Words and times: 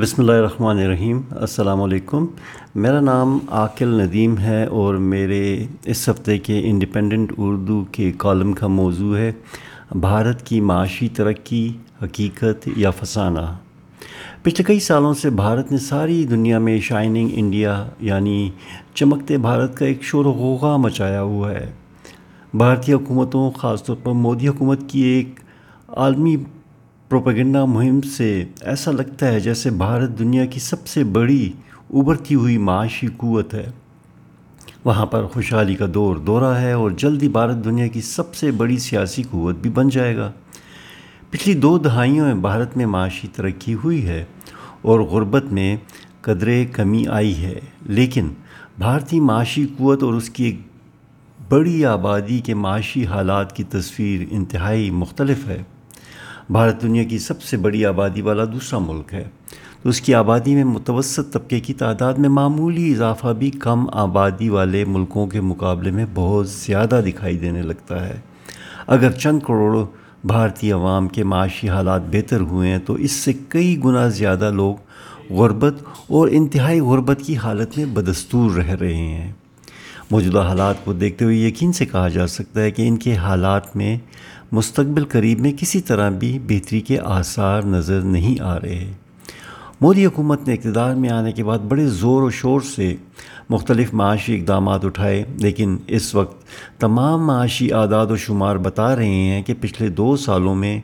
بسم 0.00 0.22
اللہ 0.22 0.32
الرحمن 0.32 0.78
الرحیم، 0.78 1.20
السلام 1.30 1.82
علیکم۔ 1.82 2.26
میرا 2.74 3.00
نام 3.00 3.38
عاقل 3.48 3.88
ندیم 3.88 4.38
ہے 4.38 4.64
اور 4.64 4.94
میرے 4.94 5.66
اس 5.84 6.08
ہفتے 6.08 6.38
کے 6.38 6.60
انڈیپینڈنٹ 6.64 7.32
اردو 7.38 7.84
کے 7.92 8.12
کالم 8.16 8.52
کا 8.52 8.66
موضوع 8.66 9.16
ہے، 9.16 9.32
بھارت 9.94 10.46
کی 10.46 10.60
معاشی 10.60 11.08
ترقی، 11.08 11.72
حقیقت 12.02 12.68
یا 12.76 12.90
فسانہ۔ 12.90 13.58
پچھلے 14.42 14.64
کئی 14.64 14.80
سالوں 14.80 15.14
سے 15.14 15.30
بھارت 15.30 15.72
نے 15.72 15.78
ساری 15.78 16.24
دنیا 16.24 16.58
میں 16.58 16.80
شائننگ 16.80 17.28
انڈیا 17.32 17.88
یعنی 18.00 18.50
چمکتے 18.94 19.36
بھارت 19.36 19.76
کا 19.76 19.86
ایک 19.86 20.02
شور 20.02 20.24
و 20.24 20.32
غوغا 20.32 20.76
مچایا 20.76 21.22
ہوا 21.22 21.50
ہے۔ 21.50 21.72
بھارتی 22.54 22.92
حکومتوں، 22.92 23.50
خاص 23.50 23.84
طور 23.84 23.96
پر 24.02 24.12
مودی 24.12 24.48
حکومت 24.48 24.80
کی 24.88 25.00
ایک 25.00 25.40
عالمی 25.88 26.36
پروپیگنڈا 27.08 27.64
مہم 27.64 28.00
سے 28.00 28.44
ایسا 28.60 28.90
لگتا 28.90 29.28
ہے 29.28 29.40
جیسے 29.40 29.70
بھارت 29.70 30.18
دنیا 30.18 30.44
کی 30.44 30.60
سب 30.60 30.86
سے 30.86 31.04
بڑی 31.04 31.52
ابھرتی 31.90 32.34
ہوئی 32.34 32.58
معاشی 32.58 33.06
قوت 33.16 33.54
ہے۔ 33.54 33.70
وہاں 34.84 35.06
پر 35.06 35.26
خوشحالی 35.26 35.74
کا 35.74 35.86
دور 35.94 36.16
دورہ 36.16 36.54
ہے 36.54 36.72
اور 36.72 36.90
جلدی 36.90 37.28
بھارت 37.28 37.64
دنیا 37.64 37.86
کی 37.86 38.00
سب 38.00 38.34
سے 38.34 38.50
بڑی 38.50 38.78
سیاسی 38.78 39.22
قوت 39.22 39.56
بھی 39.56 39.70
بن 39.70 39.88
جائے 39.88 40.16
گا۔ 40.16 40.32
پچھلی 41.30 41.54
دو 41.54 41.78
دہائیوں 41.78 42.26
میں 42.26 42.34
بھارت 42.34 42.76
میں 42.76 42.86
معاشی 42.86 43.28
ترقی 43.28 43.74
ہوئی 43.74 44.06
ہے 44.06 44.24
اور 44.82 45.00
غربت 45.00 45.44
میں 45.44 45.76
قدرے 46.20 46.64
کمی 46.64 47.06
آئی 47.06 47.44
ہے، 47.44 47.60
لیکن 47.86 48.28
بھارتی 48.78 49.20
معاشی 49.20 49.66
قوت 49.76 50.02
اور 50.02 50.14
اس 50.14 50.30
کی 50.30 50.44
ایک 50.44 50.60
بڑی 51.48 51.84
آبادی 51.84 52.38
کے 52.38 52.54
معاشی 52.54 53.06
حالات 53.06 53.56
کی 53.56 53.64
تصویر 53.64 54.26
انتہائی 54.30 54.90
مختلف 54.90 55.46
ہے۔ 55.46 55.62
بھارت 56.50 56.82
دنیا 56.82 57.04
کی 57.04 57.18
سب 57.18 57.42
سے 57.42 57.56
بڑی 57.56 57.86
آبادی 57.86 58.20
والا 58.20 58.44
دوسرا 58.44 58.78
ملک 58.78 59.14
ہے۔ 59.14 59.24
تو 59.82 59.88
اس 59.88 60.00
کی 60.00 60.14
آبادی 60.14 60.54
میں 60.54 60.64
متوسط 60.64 61.32
طبقے 61.32 61.60
کی 61.60 61.74
تعداد 61.74 62.14
میں 62.14 62.28
معمولی 62.28 62.92
اضافہ 62.92 63.28
بھی 63.28 63.50
کم 63.50 63.86
آبادی 63.92 64.48
والے 64.48 64.84
ملکوں 64.84 65.26
کے 65.26 65.40
مقابلے 65.40 65.90
میں 65.90 66.06
بہت 66.14 66.48
زیادہ 66.48 67.00
دکھائی 67.06 67.38
دینے 67.38 67.62
لگتا 67.62 68.08
ہے۔ 68.08 68.20
اگر 68.86 69.10
چند 69.10 69.40
کروڑ 69.40 69.86
بھارتی 70.24 70.72
عوام 70.72 71.08
کے 71.08 71.24
معاشی 71.24 71.68
حالات 71.68 72.02
بہتر 72.12 72.40
ہوئے 72.40 72.70
ہیں 72.70 72.78
تو 72.78 72.94
اس 72.94 73.10
سے 73.10 73.32
کئی 73.48 73.84
گنا 73.84 74.08
زیادہ 74.08 74.50
لوگ 74.50 74.74
غربت 75.30 75.74
اور 76.06 76.28
انتہائی 76.30 76.80
غربت 76.80 77.20
کی 77.26 77.36
حالت 77.36 77.78
میں 77.78 77.86
بدستور 77.86 78.50
رہ 78.50 78.70
رہے 78.70 78.96
ہیں۔ 78.96 79.32
موجودہ 80.10 80.38
حالات 80.38 80.84
کو 80.84 80.92
دیکھتے 80.92 81.24
ہوئے 81.24 81.36
یقین 81.36 81.72
سے 81.72 81.86
کہا 81.86 82.08
جا 82.08 82.26
سکتا 82.26 82.60
ہے 82.60 82.70
کہ 82.70 82.88
ان 82.88 82.96
کے 82.96 83.16
حالات 83.16 83.76
میں 83.76 83.98
مستقبل 84.54 85.04
قریب 85.04 85.40
میں 85.40 85.52
کسی 85.52 85.80
طرح 85.80 86.10
بھی 86.10 86.38
بہتری 86.38 86.80
کے 86.80 86.98
آثار 86.98 87.62
نظر 87.62 88.00
نہیں 88.00 88.40
آ 88.40 88.60
رہے۔ 88.60 88.92
مودی 89.80 90.06
حکومت 90.06 90.46
نے 90.48 90.54
اقتدار 90.54 90.94
میں 90.94 91.10
آنے 91.10 91.32
کے 91.32 91.44
بعد 91.44 91.58
بڑے 91.58 91.86
زور 91.86 92.22
و 92.22 92.30
شور 92.30 92.60
سے 92.60 92.94
مختلف 93.50 93.94
معاشی 93.94 94.40
اقدامات 94.40 94.84
اٹھائے، 94.84 95.24
لیکن 95.38 95.76
اس 95.86 96.14
وقت 96.14 96.44
تمام 96.80 97.26
معاشی 97.26 97.72
اعداد 97.72 98.06
و 98.06 98.16
شمار 98.16 98.56
بتا 98.56 98.96
رہے 98.96 99.06
ہیں 99.06 99.42
کہ 99.42 99.54
پچھلے 99.60 99.88
دو 99.88 100.16
سالوں 100.16 100.54
میں 100.54 100.80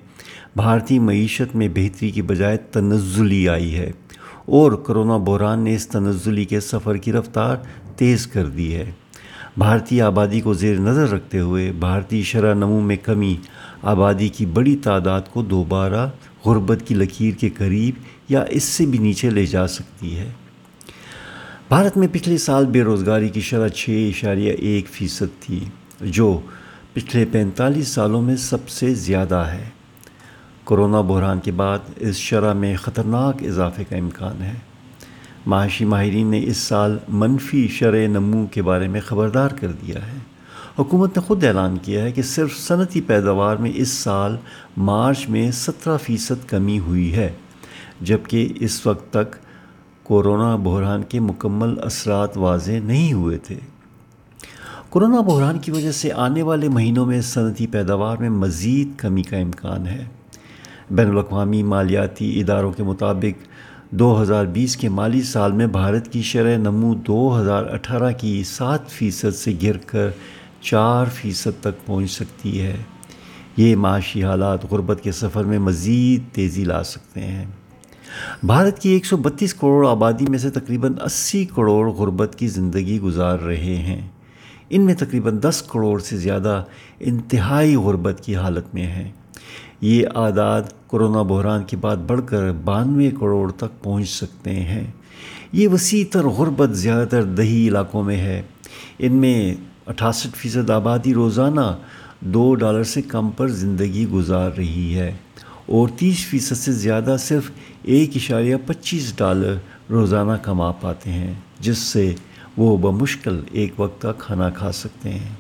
بھارتی 0.57 0.99
معیشت 0.99 1.57
میں 1.57 1.69
بہتری 1.75 2.11
کی 2.11 2.23
بجائے 2.23 2.57
تنزلی 2.57 3.49
آئی 3.49 3.75
ہے 3.75 3.91
اور 4.47 4.73
کرونا 4.73 5.17
بحران 5.17 5.61
نے 5.61 5.75
اس 5.75 5.89
تنزلی 5.89 6.45
کے 6.45 6.61
سفر 6.61 6.97
کی 6.97 7.13
رفتار 7.13 7.57
تیز 7.97 8.27
کر 8.27 8.47
دی 8.47 8.75
ہے۔ 8.75 8.91
بھارتی 9.59 10.01
آبادی 10.01 10.41
کو 10.41 10.55
زیر 10.55 10.77
نظر 10.77 11.11
رکھتے 11.11 11.41
ہوئے 11.41 11.73
بھارتی 11.73 12.23
شرح 12.23 12.55
نمو 12.55 12.81
میں 12.81 12.97
کمی، 12.97 13.37
آبادی 13.83 14.29
کی 14.29 14.47
بڑی 14.47 14.77
تعداد 14.77 15.21
کو 15.33 15.43
دوبارہ 15.43 16.09
غربت 16.47 16.79
کی 16.87 16.95
لکیر 16.95 17.35
کے 17.35 17.49
قریب 17.49 17.95
یا 18.29 18.45
اس 18.49 18.65
سے 18.65 18.87
بھی 18.87 18.99
نیچے 18.99 19.31
لے 19.31 19.47
جا 19.47 19.67
سکتی 19.67 20.19
ہے۔ 20.19 20.31
بھارت 21.69 21.97
میں 21.97 22.09
پچھلے 22.13 22.39
سال 22.39 22.67
بے 22.67 22.83
روزگاری 22.83 23.29
کی 23.29 23.41
شرح 23.41 23.69
چھ 23.69 23.91
اشاریہ 23.91 24.53
ایک 24.53 24.89
فیصد 24.89 25.41
تھی، 25.41 25.65
جو 26.01 26.41
پچھلے 26.93 27.25
پینتالیس 27.33 27.89
سالوں 27.89 28.23
میں 28.23 28.37
سب 28.37 28.69
سے 28.69 28.95
زیادہ 28.95 29.45
ہے۔ 29.53 29.69
کرونا 30.65 31.01
بحران 31.01 31.39
کے 31.41 31.53
بعد 31.53 31.79
اس 31.97 32.17
شرح 32.17 32.53
میں 32.53 32.77
خطرناک 32.77 33.43
اضافے 33.43 33.85
کا 33.85 33.97
امکان 33.97 34.43
ہے۔ 34.43 34.55
معاشی 35.47 35.85
ماہرین 35.85 36.27
نے 36.27 36.41
اس 36.45 36.57
سال 36.57 36.99
منفی 37.09 37.69
شرح 37.69 38.07
نمو 38.07 38.47
کے 38.47 38.63
بارے 38.63 38.89
میں 38.89 39.01
خبردار 39.01 39.49
کر 39.49 39.69
دیا 39.69 40.07
ہے۔ 40.07 40.19
حکومت 40.79 41.17
نے 41.17 41.23
خود 41.23 41.45
اعلان 41.45 41.79
کیا 41.83 42.05
ہے 42.05 42.13
کہ 42.13 42.23
صرف 42.23 42.57
صنعتی 42.57 43.01
پیداوار 43.01 43.57
میں 43.57 43.71
اس 43.75 43.89
سال 43.89 44.37
مارچ 44.77 45.29
میں 45.29 45.51
سترہ 45.51 45.97
فیصد 45.97 46.49
کمی 46.49 46.79
ہوئی 46.79 47.15
ہے، 47.15 47.33
جبکہ 48.01 48.53
اس 48.61 48.87
وقت 48.87 49.13
تک 49.13 49.37
کورونا 50.03 50.57
بحران 50.57 51.03
کے 51.03 51.21
مکمل 51.21 51.75
اثرات 51.83 52.37
واضح 52.37 52.73
نہیں 52.85 53.13
ہوئے 53.13 53.39
تھے۔ 53.39 53.59
کورونا 54.89 55.21
بحران 55.21 55.59
کی 55.59 55.71
وجہ 55.71 55.93
سے 55.93 56.13
آنے 56.13 56.43
والے 56.43 56.69
مہینوں 56.69 57.07
میں 57.07 57.21
صنعتی 57.21 57.67
پیداوار 57.67 58.17
میں 58.17 58.31
مزید 58.31 58.89
کمی 58.97 59.23
کا 59.23 59.37
امکان 59.37 59.87
ہے۔ 59.87 60.05
بین 60.91 61.11
الاقوامی 61.11 61.63
مالیاتی 61.63 62.41
اداروں 62.41 62.73
کے 62.73 62.83
مطابق 62.83 63.51
دو 63.93 64.23
ہزار 64.23 64.45
بیس 64.45 64.77
کے 64.77 64.89
مالی 64.89 65.23
سال 65.23 65.53
میں 65.53 65.67
بھارت 65.67 66.13
کی 66.13 66.23
شرح 66.23 66.57
نمو 66.57 66.95
دو 66.95 67.41
ہزار 67.41 67.65
اٹھارہ 67.67 68.13
کی 68.13 68.45
سات 68.47 68.89
فیصد 68.89 69.35
سے 69.35 69.53
گر 69.63 69.77
کر 69.77 70.11
چار 70.61 71.07
فیصد 71.15 71.61
تک 71.61 71.87
پہنچ 71.87 72.11
سکتی 72.11 72.61
ہے۔ 72.61 72.77
یہ 73.57 73.77
معاشی 73.77 74.25
حالات 74.25 74.73
غربت 74.73 75.01
کے 75.03 75.13
سفر 75.13 75.45
میں 75.45 75.59
مزید 75.59 76.35
تیزی 76.35 76.65
لا 76.65 76.83
سکتے 76.83 77.21
ہیں۔ 77.21 77.45
بھارت 78.43 78.79
کی 78.79 78.89
ایک 78.89 79.07
سو 79.07 79.17
بتیس 79.17 79.55
کروڑ 79.55 79.89
آبادی 79.89 80.25
میں 80.29 80.39
سے 80.39 80.51
تقریباً 80.51 80.95
اسی 81.05 81.45
کروڑ 81.45 81.91
غربت 81.91 82.37
کی 82.39 82.49
زندگی 82.49 83.01
گزار 83.01 83.39
رہے 83.39 83.77
ہیں۔ 83.77 84.09
ان 84.71 84.83
میں 84.83 84.95
تقریباً 84.95 85.39
دس 85.43 85.63
کروڑ 85.63 86.01
سے 86.01 86.17
زیادہ 86.17 86.65
انتہائی 87.01 87.77
غربت 87.77 88.21
کی 88.25 88.37
حالت 88.37 88.75
میں 88.75 88.87
ہیں۔ 88.87 89.13
یہ 89.81 90.07
اعداد 90.15 90.63
کرونا 90.91 91.23
بحران 91.23 91.65
کے 91.65 91.77
بعد 91.77 91.97
بڑھ 91.97 92.21
کر 92.27 92.53
بانوے 92.53 93.11
کروڑ 93.11 93.53
تک 93.53 93.83
پہنچ 93.83 94.09
سکتے 94.09 94.51
ہیں۔ 94.51 94.85
یہ 95.53 95.69
وسیع 95.69 96.05
تر 96.11 96.25
غربت 96.25 96.77
زیادہ 96.77 97.09
تر 97.09 97.23
دیہی 97.23 97.69
علاقوں 97.69 98.03
میں 98.03 98.17
ہے۔ 98.17 98.43
ان 98.99 99.13
میں 99.13 99.55
اٹھاسٹھ 99.87 100.37
فیصد 100.37 100.71
آبادی 100.71 101.15
روزانہ 101.15 101.77
دو 102.21 102.55
ڈالر 102.55 102.85
سے 102.85 103.03
کم 103.03 103.31
پر 103.31 103.49
زندگی 103.49 104.07
گزار 104.07 104.51
رہی 104.57 104.95
ہے 104.95 105.13
اور 105.67 105.89
تیس 105.97 106.27
فیصد 106.27 106.57
سے 106.57 106.73
زیادہ 106.73 107.17
صرف 107.19 107.51
ایک 107.83 108.11
اشاریہ 108.15 108.57
پچیس 108.67 109.17
ڈالر 109.17 109.55
روزانہ 109.91 110.33
کما 110.43 110.73
پاتے 110.73 111.11
ہیں، 111.11 111.35
جس 111.61 111.79
سے 111.79 112.15
وہ 112.57 112.77
بمشکل 112.77 113.41
ایک 113.53 113.81
وقت 113.81 114.03
کا 114.03 114.13
کھانا 114.13 114.51
کھا 114.51 114.73
سکتے 114.73 115.11
ہیں۔ 115.11 115.35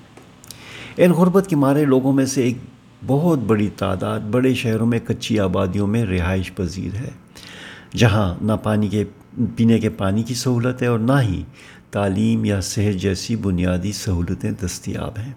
ان 0.97 1.11
غربت 1.11 1.47
کے 1.47 1.57
مارے 1.57 1.85
لوگوں 1.85 2.13
میں 2.13 2.27
سے 2.27 2.43
ایک 2.43 2.57
بہت 3.07 3.39
بڑی 3.39 3.69
تعداد 3.77 4.21
بڑے 4.21 4.55
شہروں 4.55 4.87
میں 4.87 4.99
کچی 5.07 5.41
آبادیوں 5.41 5.87
میں 5.87 6.05
رہائش 6.05 6.55
پذیر 6.55 6.97
ہے، 6.97 7.11
جہاں 7.97 8.35
نہ 8.43 8.53
پانی 8.63 8.89
کے، 8.89 9.05
پینے 9.57 9.79
کے 9.79 9.89
پانی 9.89 10.23
کی 10.23 10.35
سہولت 10.35 10.83
ہے 10.83 10.87
اور 10.87 10.99
نہ 10.99 11.21
ہی 11.23 11.43
تعلیم 11.91 12.45
یا 12.45 12.61
صحت 12.61 13.01
جیسی 13.01 13.37
بنیادی 13.37 13.93
سہولتیں 13.93 14.51
دستیاب 14.65 15.19
ہیں۔ 15.19 15.33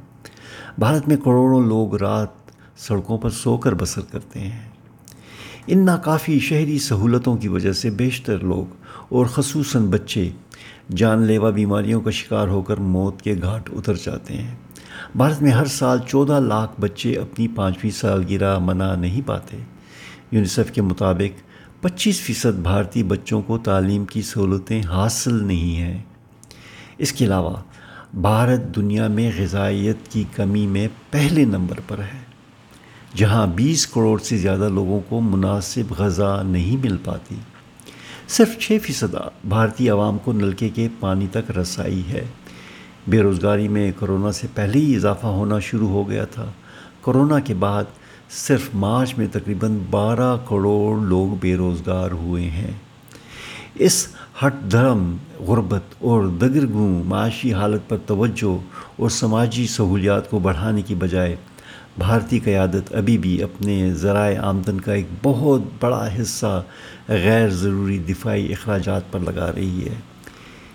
بھارت 0.80 1.08
میں 1.08 1.18
کروڑوں 1.18 1.62
لوگ 1.68 1.96
رات 1.96 2.28
سڑکوں 2.78 3.18
پر 3.18 3.30
سو 3.30 3.58
کر 3.58 3.74
بسر 3.74 4.02
کرتے 4.12 4.40
ہیں۔ 4.40 4.70
ان 5.68 5.86
ناکافی 5.86 6.40
شہری 6.40 6.80
سہولتوں 6.80 7.38
کی 7.38 7.48
وجہ 7.48 7.72
سے 7.72 7.90
بیشتر 7.90 8.40
لوگ 8.40 8.66
اور 9.10 9.26
خصوصاً 9.26 9.86
بچے 9.86 10.30
جان 10.96 11.22
لیوا 11.22 11.50
بیماریوں 11.50 12.02
کا 12.02 12.12
شکار 12.12 12.48
ہو 12.48 12.62
کر 12.62 12.78
موت 12.78 13.22
کے 13.22 13.36
گھاٹ 13.42 13.70
اتر 13.74 13.94
جاتے 13.94 14.34
ہیں۔ 14.34 14.56
بھارت 15.16 15.42
میں 15.42 15.52
ہر 15.52 15.66
سال 15.66 16.00
چودہ 16.08 16.40
لاکھ 16.40 16.82
بچے 16.82 17.14
اپنی 17.14 17.48
پانچویں 17.48 17.92
سالگرہ 17.92 18.60
منا 18.60 18.96
نہیں 18.96 19.22
پاتے۔ 19.26 19.58
یونیسیف 20.32 20.72
کے 20.72 20.82
مطابق 20.82 21.42
پچیس 21.84 22.22
فیصد 22.22 22.60
بھارتی 22.60 23.04
بچوں 23.04 23.42
کو 23.42 23.58
تعلیم 23.58 24.06
کی 24.06 24.22
سہولتیں 24.22 24.82
حاصل 24.82 25.44
نہیں 25.44 25.76
ہیں۔ 25.78 26.02
اس 26.98 27.12
کے 27.12 27.26
علاوہ 27.26 27.56
بھارت 28.14 28.76
دنیا 28.76 29.08
میں 29.08 29.32
غذائیت 29.38 30.08
کی 30.10 30.24
کمی 30.36 30.68
میں 30.68 30.88
پہلے 31.12 31.46
نمبر 31.46 31.80
پر 31.88 32.00
ہے، 32.00 32.22
جہاں 33.16 33.48
بیس 33.48 33.88
کروڑ 33.88 34.20
سے 34.20 34.38
زیادہ 34.38 34.70
لوگوں 34.70 35.00
کو 35.10 35.22
مناسب 35.22 35.94
غذا 35.98 36.42
نہیں 36.42 36.78
مل 36.78 36.98
پاتی۔ 37.04 37.36
صرف 38.28 38.58
چھ 38.60 38.78
فیصد 38.84 39.16
بھارتی 39.44 39.90
عوام 39.90 40.18
کو 40.18 40.34
نلکے 40.34 40.70
کے 40.70 40.88
پانی 41.00 41.28
تک 41.32 41.58
رسائی 41.58 42.04
ہے۔ 42.10 42.26
بے 43.08 43.22
روزگاری 43.22 43.68
میں 43.68 43.92
کرونا 44.00 44.32
سے 44.32 44.48
پہلے 44.54 44.80
ہی 44.80 44.96
اضافہ 44.96 45.28
ہونا 45.28 45.60
شروع 45.60 45.90
ہو 45.90 46.10
گیا 46.10 46.26
تھا۔ 46.26 46.46
کرونا 47.06 47.40
کے 47.40 47.54
بعد 47.54 47.84
صرف 48.30 48.70
مارچ 48.74 49.18
میں 49.18 49.28
تقریباً 49.32 49.80
بارہ 49.90 50.38
کروڑ 50.50 51.02
لوگ 51.02 51.36
بے 51.40 51.56
روزگار 51.56 52.12
ہوئے 52.12 52.44
ہیں۔ 52.44 52.72
اس 53.76 54.08
ہٹ 54.46 54.54
دھرم، 54.72 55.16
غربت 55.40 55.82
اور 56.00 56.24
دگرگوں، 56.24 57.04
معاشی 57.04 57.54
حالت 57.54 57.90
پر 57.90 57.98
توجہ 58.06 58.58
اور 58.96 59.10
سماجی 59.10 59.68
سہولیات 59.68 60.30
کو 60.30 60.40
بڑھانے 60.40 60.82
کی 60.82 60.96
بجائے 60.96 61.36
بھارتی 61.98 62.40
قیادت 62.40 62.96
ابھی 62.96 63.18
بھی 63.18 63.44
اپنے 63.44 63.94
ذرائع 63.94 64.42
آمدن 64.42 64.80
کا 64.80 64.94
ایک 64.94 65.08
بہت 65.24 65.62
بڑا 65.80 66.10
حصہ 66.22 66.64
غیر 67.08 67.50
ضروری 67.50 67.98
دفاعی 67.98 68.52
اخراجات 68.52 69.12
پر 69.12 69.20
لگا 69.20 69.52
رہی 69.56 69.86
ہے۔ 69.86 70.13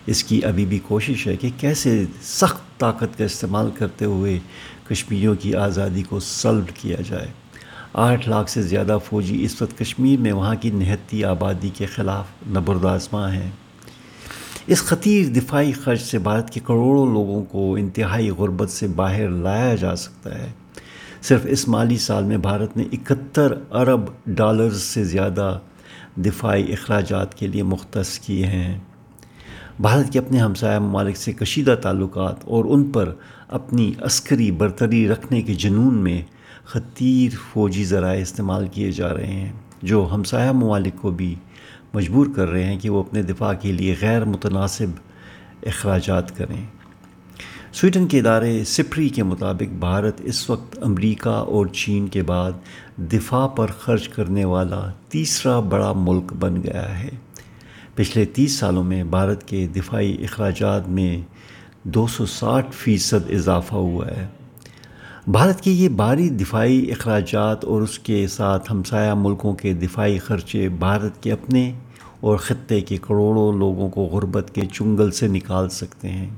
اس 0.08 0.24
کی 0.24 0.44
ابھی 0.44 0.66
بھی 0.66 0.78
کوشش 0.78 1.26
ہے 1.26 1.36
کہ 1.36 1.48
کیسے 1.60 2.04
سخت 2.22 2.80
طاقت 2.80 3.18
کا 3.18 3.24
استعمال 3.24 3.70
کرتے 3.74 4.04
ہوئے 4.04 4.38
کشمیریوں 4.88 5.34
کی 5.40 5.54
آزادی 5.54 6.02
کو 6.02 6.20
سلب 6.20 6.64
کیا 6.74 6.96
جائے۔ 7.08 7.26
آٹھ 7.92 8.28
لاکھ 8.28 8.50
سے 8.50 8.62
زیادہ 8.62 8.98
فوجی 9.04 9.44
اس 9.44 9.62
وقت 9.62 9.78
کشمیر 9.78 10.20
میں 10.20 10.32
وہاں 10.32 10.54
کی 10.54 10.70
نہتی 10.70 11.24
آبادی 11.24 11.68
کے 11.68 11.86
خلاف 11.86 12.24
نبردازماں 12.48 13.30
ہیں 13.30 13.50
اس 14.66 14.82
خطیر 14.82 15.26
دفاعی 15.26 15.72
خرچ 15.72 16.02
سے 16.02 16.18
بھارت 16.18 16.50
کے 16.50 16.60
کروڑوں 16.60 17.06
لوگوں 17.06 17.44
کو 17.44 17.74
انتہائی 17.74 18.30
غربت 18.30 18.70
سے 18.70 18.86
باہر 18.86 19.28
لایا 19.28 19.74
جا 19.74 19.96
سکتا 19.96 20.38
ہے۔ 20.38 20.48
صرف 21.22 21.40
اس 21.44 21.68
مالی 21.68 21.96
سال 21.96 22.24
میں 22.24 22.36
بھارت 22.36 22.76
نے 22.76 22.84
اکہتر 22.92 23.52
ارب 23.70 24.00
ڈالرز 24.26 24.82
سے 24.82 25.04
زیادہ 25.04 25.58
دفاعی 26.16 26.72
اخراجات 26.72 27.34
کے 27.34 27.46
لیے 27.46 27.62
مختص 27.62 28.18
کیے 28.18 28.46
ہیں۔ 28.46 28.78
بھارت 29.80 30.12
کے 30.12 30.18
اپنے 30.18 30.38
ہمسایہ 30.38 30.78
ممالک 30.78 31.16
سے 31.16 31.32
کشیدہ 31.32 31.74
تعلقات 31.82 32.44
اور 32.44 32.64
ان 32.64 32.84
پر 32.84 33.12
اپنی 33.48 33.92
عسکری 34.00 34.50
برتری 34.50 35.08
رکھنے 35.08 35.42
کے 35.42 35.54
جنون 35.54 35.94
میں 35.94 36.22
خطیر 36.64 37.36
فوجی 37.52 37.84
ذرائع 37.84 38.20
استعمال 38.20 38.66
کیے 38.66 38.90
جا 38.90 39.12
رہے 39.14 39.26
ہیں، 39.26 39.52
جو 39.82 40.08
ہمسایہ 40.12 40.52
ممالک 40.52 40.96
کو 40.96 41.10
بھی 41.10 41.34
مجبور 41.94 42.26
کر 42.36 42.48
رہے 42.48 42.64
ہیں 42.64 42.78
کہ 42.78 42.90
وہ 42.90 43.00
اپنے 43.00 43.22
دفاع 43.22 43.52
کے 43.54 43.72
لیے 43.72 43.94
غیر 44.00 44.24
متناسب 44.24 44.86
اخراجات 45.66 46.36
کریں۔ 46.36 46.64
سویڈن 47.72 48.06
کے 48.06 48.18
ادارے 48.18 48.64
سپری 48.64 49.08
کے 49.08 49.22
مطابق 49.22 49.72
بھارت 49.78 50.20
اس 50.24 50.50
وقت 50.50 50.78
امریکہ 50.82 51.28
اور 51.28 51.66
چین 51.66 52.06
کے 52.06 52.22
بعد 52.22 52.52
دفاع 52.96 53.46
پر 53.46 53.66
خرچ 53.66 54.08
کرنے 54.08 54.44
والا 54.44 54.90
تیسرا 55.08 55.60
بڑا 55.60 55.92
ملک 55.92 56.32
بن 56.32 56.62
گیا 56.62 56.98
ہے۔ 56.98 57.10
پچھلے 57.98 58.24
تیس 58.24 58.52
سالوں 58.52 58.84
میں 58.84 59.04
بھارت 59.04 59.48
کے 59.48 59.66
دفاعی 59.66 60.16
اخراجات 60.24 60.88
میں 60.88 61.20
دو 61.82 62.06
سو 62.06 62.26
ساٹھ 62.26 62.66
فیصد 62.70 63.30
اضافہ 63.30 63.74
ہوا 63.74 64.06
ہے۔ 64.06 64.26
بھارت 65.26 65.60
کے 65.60 65.70
یہ 65.70 65.88
بھاری 65.88 66.28
دفاعی 66.28 66.90
اخراجات 66.90 67.64
اور 67.64 67.82
اس 67.82 67.98
کے 67.98 68.26
ساتھ 68.26 68.72
ہمسایہ 68.72 69.14
ملکوں 69.14 69.54
کے 69.54 69.72
دفاعی 69.72 70.18
خرچے 70.18 70.68
بھارت 70.68 71.22
کے 71.22 71.32
اپنے 71.32 71.72
اور 72.20 72.36
خطے 72.36 72.80
کے 72.80 72.96
کروڑوں 72.96 73.52
لوگوں 73.52 73.88
کو 73.88 74.02
غربت 74.02 74.54
کے 74.54 74.60
چنگل 74.60 75.10
سے 75.10 75.28
نکال 75.28 75.68
سکتے 75.68 76.08
ہیں۔ 76.08 76.30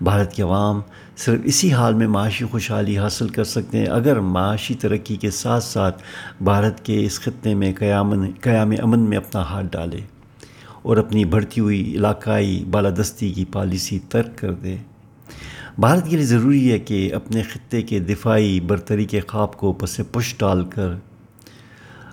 بھارت 0.00 0.32
کے 0.32 0.42
عوام 0.42 0.80
صرف 1.16 1.40
اسی 1.44 1.72
حال 1.72 1.94
میں 1.94 2.08
معاشی 2.08 2.44
خوشحالی 2.44 2.98
حاصل 2.98 3.28
کر 3.28 3.44
سکتے 3.44 3.78
ہیں۔ 3.78 3.86
اگر 3.86 4.20
معاشی 4.20 4.74
ترقی 4.74 5.16
کے 5.16 5.30
ساتھ 5.30 5.64
ساتھ 5.64 6.02
بھارت 6.40 6.84
کے 6.84 7.04
اس 7.04 7.20
خطے 7.20 7.54
میں 7.54 7.72
قیام 7.78 8.30
قیام 8.40 8.70
امن 8.82 8.98
میں 8.98 9.16
اپنا 9.16 9.42
ہاتھ 9.42 9.66
ڈالے۔ 9.72 10.17
اور 10.82 10.96
اپنی 10.96 11.24
بڑھتی 11.24 11.60
ہوئی 11.60 11.92
علاقائی 11.94 12.64
بالادستی 12.70 13.32
کی 13.32 13.44
پالیسی 13.44 13.98
ترک 14.08 14.38
کر 14.38 14.52
دے۔ 14.52 14.76
بھارت 15.78 16.10
کے 16.10 16.16
لیے 16.16 16.26
ضروری 16.26 16.72
ہے 16.72 16.78
کہ 16.78 17.14
اپنے 17.14 17.42
خطے 17.42 17.82
کے 17.82 17.98
دفاعی 17.98 18.60
برتری 18.60 19.04
کے 19.04 19.20
خواب 19.20 19.56
کو 19.56 19.72
پس 19.72 20.00
پش 20.12 20.34
ڈال 20.38 20.64
کر 20.64 20.88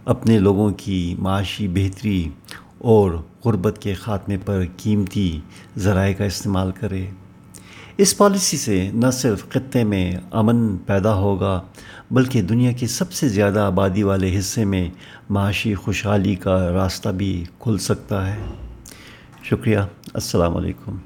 اپنے 0.05 0.39
لوگوں 0.39 0.71
کی 0.77 1.15
معاشی 1.19 1.67
بہتری 1.67 2.29
اور 2.77 3.11
غربت 3.45 3.77
کے 3.81 3.93
خاتمے 3.93 4.37
پر 4.45 4.63
قیمتی 4.77 5.39
ذرائع 5.77 6.13
کا 6.13 6.25
استعمال 6.25 6.71
کرے۔ 6.71 7.05
اس 7.97 8.17
پالیسی 8.17 8.57
سے 8.57 8.89
نہ 8.93 9.11
صرف 9.13 9.49
خطے 9.49 9.83
میں 9.83 10.17
امن 10.31 10.77
پیدا 10.77 11.13
ہوگا، 11.13 11.61
بلکہ 12.11 12.41
دنیا 12.41 12.71
کی 12.71 12.87
سب 12.87 13.11
سے 13.11 13.29
زیادہ 13.29 13.59
آبادی 13.59 14.03
والے 14.03 14.39
حصے 14.39 14.65
میں 14.65 14.89
معاشی 15.29 15.75
خوشحالی 15.75 16.35
کا 16.35 16.71
راستہ 16.71 17.09
بھی 17.09 17.43
کھل 17.59 17.77
سکتا 17.77 18.33
ہے۔ 18.33 18.37
شکریہ، 19.43 19.79
السلام 20.13 20.57
علیکم۔ 20.57 20.97